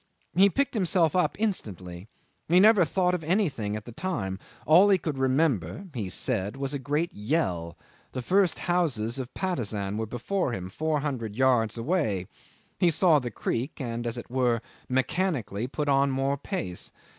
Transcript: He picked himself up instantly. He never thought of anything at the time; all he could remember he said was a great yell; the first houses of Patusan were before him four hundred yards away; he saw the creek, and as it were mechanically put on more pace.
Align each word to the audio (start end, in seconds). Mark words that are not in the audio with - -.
He 0.33 0.49
picked 0.49 0.73
himself 0.73 1.15
up 1.15 1.35
instantly. 1.37 2.07
He 2.49 2.59
never 2.59 2.83
thought 2.85 3.13
of 3.13 3.23
anything 3.23 3.75
at 3.75 3.85
the 3.85 3.91
time; 3.91 4.39
all 4.65 4.89
he 4.89 4.97
could 4.97 5.19
remember 5.19 5.85
he 5.93 6.09
said 6.09 6.57
was 6.57 6.73
a 6.73 6.79
great 6.79 7.13
yell; 7.13 7.77
the 8.13 8.23
first 8.23 8.57
houses 8.57 9.19
of 9.19 9.31
Patusan 9.35 9.97
were 9.97 10.07
before 10.07 10.53
him 10.53 10.71
four 10.71 11.01
hundred 11.01 11.35
yards 11.35 11.77
away; 11.77 12.25
he 12.79 12.89
saw 12.89 13.19
the 13.19 13.29
creek, 13.29 13.79
and 13.79 14.07
as 14.07 14.17
it 14.17 14.27
were 14.31 14.63
mechanically 14.89 15.67
put 15.67 15.87
on 15.87 16.09
more 16.09 16.35
pace. 16.35 16.91